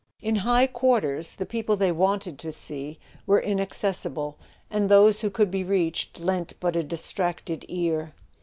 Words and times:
In 0.23 0.37
high 0.37 0.65
quarters 0.65 1.35
the 1.35 1.45
people 1.45 1.75
they 1.75 1.91
wanted 1.91 2.39
to 2.39 2.51
see 2.51 2.97
were 3.27 3.39
inaccessible; 3.39 4.35
and 4.67 4.89
those 4.89 5.21
who 5.21 5.29
could 5.29 5.51
be 5.51 5.63
reached 5.63 6.19
lent 6.19 6.53
but 6.59 6.75
a 6.75 6.81
distracted 6.81 7.63
ear. 7.67 8.15